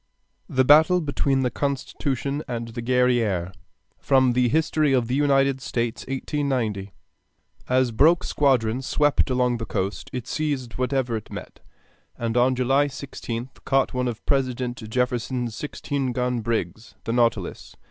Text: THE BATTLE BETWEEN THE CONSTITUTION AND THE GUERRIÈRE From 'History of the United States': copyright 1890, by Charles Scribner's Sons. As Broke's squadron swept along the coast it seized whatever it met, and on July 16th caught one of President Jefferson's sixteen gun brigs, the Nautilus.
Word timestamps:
THE 0.49 0.65
BATTLE 0.65 1.01
BETWEEN 1.01 1.41
THE 1.43 1.51
CONSTITUTION 1.51 2.41
AND 2.47 2.69
THE 2.69 2.81
GUERRIÈRE 2.81 3.53
From 3.99 4.33
'History 4.33 4.93
of 4.93 5.07
the 5.07 5.13
United 5.13 5.61
States': 5.61 6.05
copyright 6.05 6.31
1890, 6.41 6.81
by 6.81 6.89
Charles 6.89 6.97
Scribner's 7.59 7.65
Sons. 7.67 7.89
As 7.89 7.91
Broke's 7.95 8.27
squadron 8.27 8.81
swept 8.81 9.29
along 9.29 9.57
the 9.57 9.67
coast 9.67 10.09
it 10.11 10.25
seized 10.27 10.79
whatever 10.79 11.15
it 11.15 11.29
met, 11.31 11.59
and 12.17 12.35
on 12.35 12.55
July 12.55 12.87
16th 12.87 13.63
caught 13.63 13.93
one 13.93 14.07
of 14.07 14.25
President 14.25 14.77
Jefferson's 14.89 15.53
sixteen 15.55 16.13
gun 16.13 16.39
brigs, 16.41 16.95
the 17.03 17.13
Nautilus. 17.13 17.75